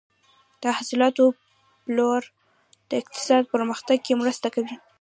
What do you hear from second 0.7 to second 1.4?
حاصلاتو